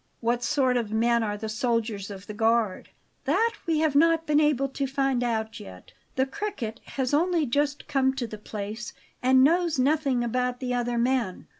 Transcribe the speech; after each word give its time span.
"What 0.19 0.41
sort 0.41 0.77
of 0.77 0.91
men 0.91 1.21
are 1.21 1.37
the 1.37 1.47
soldiers 1.47 2.09
of 2.09 2.25
the 2.25 2.33
guard?" 2.33 2.89
"That 3.25 3.53
we 3.67 3.81
have 3.81 3.93
not 3.95 4.25
been 4.25 4.39
able 4.39 4.67
to 4.69 4.87
find 4.87 5.23
out 5.23 5.59
yet; 5.59 5.91
the 6.15 6.25
Cricket 6.25 6.79
has 6.97 7.13
only 7.13 7.45
just 7.45 7.87
come 7.87 8.15
to 8.15 8.25
the 8.25 8.39
place, 8.39 8.93
and 9.21 9.43
knows 9.43 9.77
nothing 9.77 10.23
about 10.23 10.59
the 10.59 10.73
other 10.73 10.97
men." 10.97 11.45